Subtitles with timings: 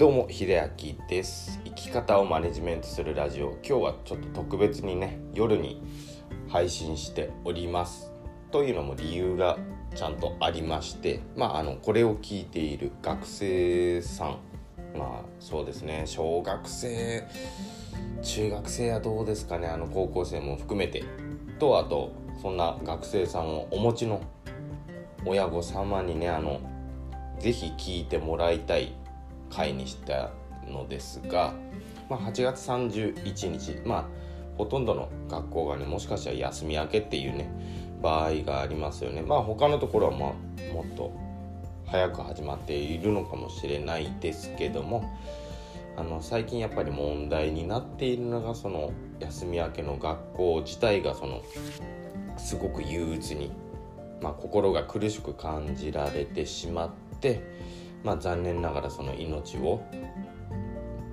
[0.00, 0.46] どうも秀
[0.78, 1.60] 明です。
[1.62, 3.58] 生き方をマネジメントするラジオ。
[3.62, 5.82] 今日はちょっと特別にね夜に
[6.48, 8.10] 配信しております。
[8.50, 9.58] というのも理由が
[9.94, 14.38] ちゃんとありましてまああのこれを聞いている学生さん。
[14.96, 16.04] まあそうですね。
[16.06, 17.22] 小学生
[18.22, 19.66] 中学生はどうですかね。
[19.66, 21.04] あの高校生も含めて。
[21.58, 24.22] とあとそんな学生さんをお持ちの
[25.26, 26.58] 親御様にねあの
[27.38, 28.94] 是非聞いてもらいたい
[29.50, 30.30] 回にした
[30.66, 31.52] のですが、
[32.08, 34.04] まあ、8月31日まあ
[34.56, 37.50] ほとんどの学校がねもしかしたら休み明けっていうね
[38.02, 39.22] 場合がありますよね。
[39.22, 41.12] まあ他のところはまあもっと
[41.86, 45.04] 早く始まっているのかもしれないですけども
[45.96, 51.42] あの最近やっぱり問題になっているのがその休み明けの学校自体がその
[52.38, 53.52] すごく憂鬱に、
[54.22, 56.90] まあ、心が苦しく感じられてしまっ
[57.20, 57.42] て、
[58.02, 59.82] まあ、残念ながらその命を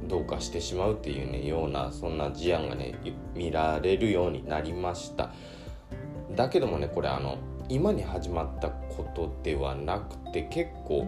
[0.08, 2.96] どうかしてしまうっていうねようなそんな事案がね
[3.36, 5.32] 見られるようになりました。
[6.36, 7.38] だけどもねこれあの
[7.70, 11.08] 今に始まったことではなくて結構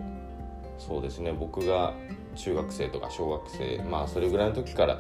[0.78, 1.94] そうですね僕が
[2.36, 5.00] 中学生とか小学生まあそれぐらいの時から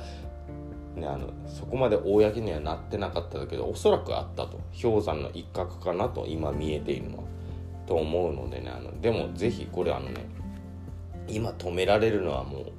[0.95, 4.59] ね、あのそこまで公にはなってなかったけどおそらくあったと。
[4.81, 7.23] 氷山の一角かなと今見えているのは
[7.86, 10.25] と思うのでねあのでも是非これあのね
[11.30, 12.72] 今止められるのはもう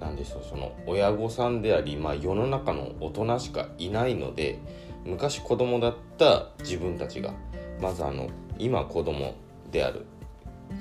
[0.00, 4.58] 何でしょうその親御さんであり、まあ、世の中の大人しかいないので
[5.04, 7.32] 昔子供だった自分たちが
[7.80, 8.28] まずあの
[8.58, 9.34] 今子供
[9.70, 10.06] である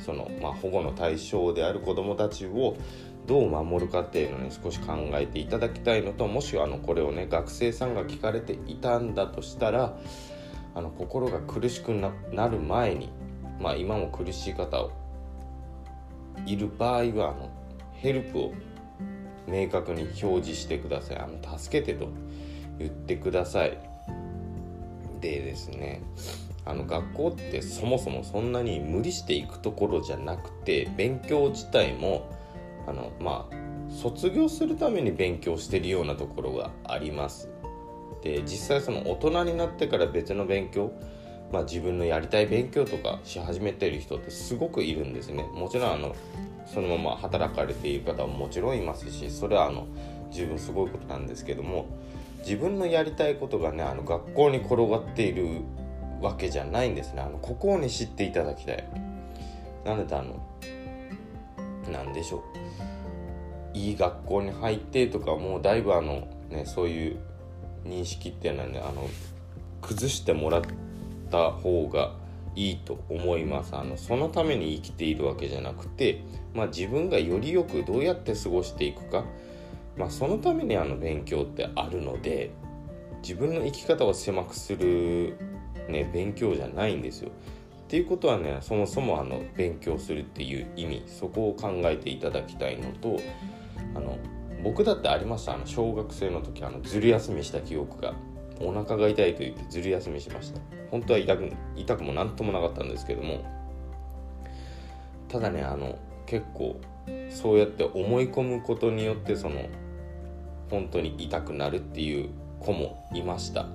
[0.06, 2.75] その、まあ、保護の対象である子供たちを
[3.25, 9.97] どう守るかっていうのに少し考えていただきたいのともしあのこれをね学生さんが聞かれていたんだとしたら
[10.75, 13.09] あの心が苦しくなる前に、
[13.59, 14.91] まあ、今も苦しい方を
[16.46, 17.50] いる場合はあの
[17.94, 18.54] ヘルプを
[19.48, 21.18] 明確に表示してください。
[21.18, 22.09] あの助けてと
[22.78, 23.78] 言ってください。
[25.22, 26.02] でですね
[26.66, 32.30] あの学校ってそもそもそんなに無理していくところじゃなくて勉強自体も
[32.86, 33.56] あのまあ
[33.90, 37.50] 卒業するために勉強してるようなところがあります。
[38.22, 40.92] で実際その大人になってから別の勉強
[41.52, 45.44] まあ、自分のやりたい勉強とかし始めてる人ってすごくいるんですね。
[45.53, 46.16] もちろんあの
[46.66, 49.88] そのまま働かれている方ももちろんいますしそれはあの
[50.31, 51.85] 十分すごいことなんですけども
[52.40, 55.62] 自分のやりたいことがねあの学校に転がっている
[56.22, 57.22] わけじゃないんですね。
[57.22, 58.84] あのここをね知っていただきたい。
[59.85, 60.44] なのであの
[61.90, 62.44] 何でしょ
[63.74, 63.78] う。
[63.78, 67.18] いい学校に入ってとかもうだいぶあのねそういう
[67.85, 69.08] 認識っていうのはねあの
[69.81, 70.62] 崩してもらっ
[71.28, 72.14] た方が
[72.56, 73.76] いいと思います。
[73.76, 76.24] あのそのために生きているわけじゃなくて、
[76.54, 79.26] まあ、自分がよりよくどうやって過ごしていくか、
[79.96, 82.52] まあ、そのためにあの勉強ってあるので
[83.22, 85.38] 自分の生き方を狭くする、
[85.88, 87.30] ね、勉強じゃないんですよ。
[87.30, 93.18] っていうことはねそもそもあの勉強するっていう意味そこを考えていただきたいのと
[93.96, 94.18] あの
[94.64, 95.54] 僕だってありました。
[95.54, 98.14] あの小学生の時あのずる休みした記憶が
[98.62, 100.59] お腹が痛いと言ってずる休みしました。
[100.91, 103.44] 本当は痛く痛くも何ともなかったんですけども。
[105.28, 106.79] ただねあの結構
[107.29, 109.67] そうやって思い込むことによってその
[110.69, 112.29] 本当に痛くなるっていう
[112.59, 113.66] 子もいました。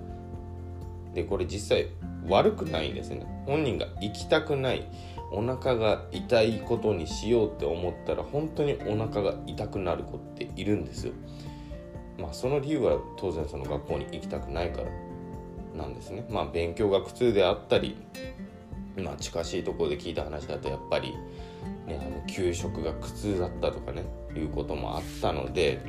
[1.14, 1.88] でこれ実際
[2.28, 3.26] 悪くないんですね。
[3.46, 4.86] 本人が行きたくない
[5.32, 11.12] お腹が痛いことにしようって思ったら本当にお腹が痛くなる子っているんですよ。
[12.18, 14.88] まあその理由は当然その学校に行きたくないから
[15.76, 16.24] なんですね。
[16.28, 17.96] まあ勉強が苦痛であったり
[18.96, 21.14] まあ近しいところで聞いた話だとやっぱり、
[21.86, 24.04] ね、あの給食が苦痛だったとかね
[24.36, 25.80] いうこともあったので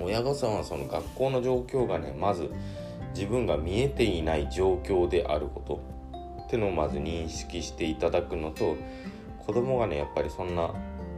[0.00, 2.50] 親御さんはその学校の状況がねまず
[3.14, 8.76] 自分が見えていない状況であることってのをまず認識していただくのと
[9.44, 10.72] 子供がねやっぱりそんな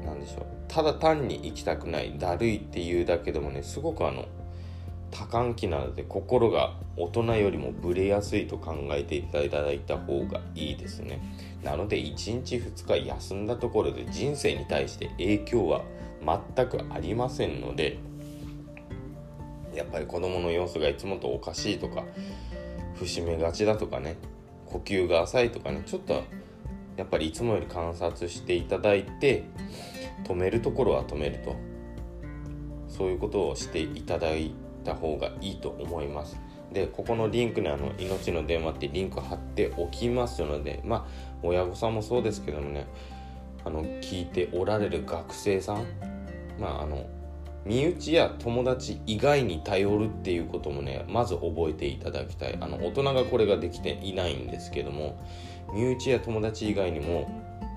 [0.05, 0.47] 何でしょう。
[0.69, 4.27] ただ単に行きたくないだるいっていうだけでもねすごくあの
[5.11, 11.21] 多感期なので心が大人よりもブレやすいと考えていただいた方がいいですね。
[11.63, 15.83] なので1日2日休んだところで人生に対して影響は
[16.57, 17.99] 全くありませんので
[19.75, 22.05] やっぱり子供の様子がいつもとおかしいとか
[22.97, 24.17] 節目がちだとかね
[24.67, 26.23] 呼吸が浅いとかねちょっと
[27.01, 29.45] やっぱりいつもより観察していただいて
[30.25, 31.57] 止めるところは止めると。
[32.89, 34.53] そういうことをしていただい
[34.85, 36.39] た方がいいと思います。
[36.71, 41.07] でここのリンクにあの命の電話ってリンク貼っておきますのでまあ
[41.43, 42.87] 親御さんもそうですけどもね
[43.65, 45.87] あの聞いておられる学生さん
[46.61, 47.07] まああの
[47.65, 52.57] 身内や友達以外に頼るっていうこともねまず覚えていただきたい。
[52.61, 55.19] あの大人がこれができていないんですけども
[55.75, 57.29] 身内や友達以外にも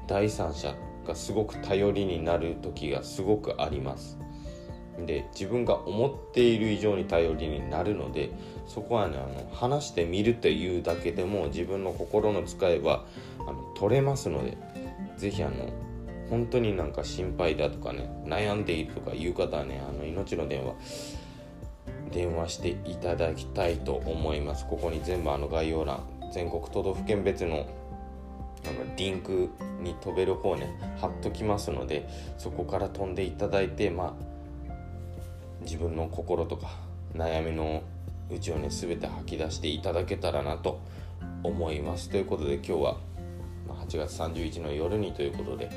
[0.07, 0.73] 第三者
[1.05, 4.17] がすごく頼りになる時がすごくあります。
[5.05, 8.29] で自分が思っている以上に頼りになるので
[8.67, 13.05] そこはねあの話してみるというだけでも自分の心の使いは
[13.47, 14.55] あの取れますので
[15.17, 15.69] 是非あの
[16.33, 20.73] 本当になんか心配だとかね悩んでいるとかいう方はねあの命の電話
[22.11, 24.65] 電話していただきたいと思います。
[24.65, 25.99] ここに全部あの概要欄
[26.33, 27.67] 全国都道府県別の
[28.65, 32.09] あのリンクに飛べる方ね貼っときますので
[32.39, 34.73] そこから飛んでいただいてまあ
[35.61, 36.71] 自分の心とか
[37.13, 37.83] 悩みの
[38.31, 40.79] うちをね全て吐き出していただけたらなと
[41.43, 42.09] 思います。
[42.09, 42.97] ということで今日は
[43.67, 45.69] 8月31日の夜にということで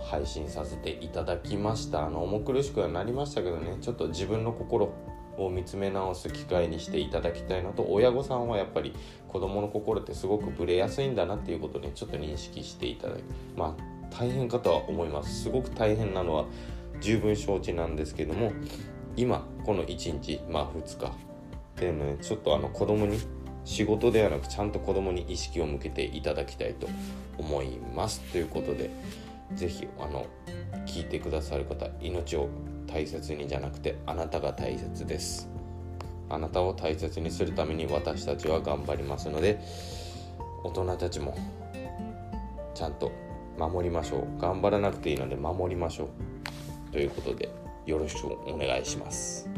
[0.00, 2.06] 配信させていただきました。
[2.06, 3.76] あの重苦しくはなりましたけどね。
[3.80, 4.92] ちょっと自分の心
[5.36, 7.86] を見つめ直す機会にしていただきたいのと。
[7.88, 8.94] 親御さんはやっぱり
[9.28, 13.22] 子供の心ってすごくブレやすいんだなっていうことにちょっと認識していただき
[13.56, 15.44] まあ大変かとは思います。
[15.44, 16.46] すごく大変なのは
[17.00, 18.52] 十分承知なんですけども
[19.16, 21.06] 今この1日まあ2日。
[21.06, 23.20] っていうのねちょっとあの子供に
[23.64, 26.88] 仕事ではなくちゃんと子供に意識を向けていただきたいと
[27.36, 28.20] 思います。
[28.32, 28.90] ということで
[29.56, 30.26] 是非あの
[30.86, 32.48] 聞いてくださる方命を
[32.86, 35.48] 大切にじゃなくてあなたが大切です。
[36.30, 39.58] あなたを大切にするために私たちは頑張りますので
[40.62, 41.34] 大人たちも
[42.74, 43.10] ちゃんと
[43.58, 44.40] 守りましょう。
[44.40, 46.92] 頑張らなくていいので守りましょう。
[46.92, 47.48] ということで
[47.86, 49.48] よろしくお願いします。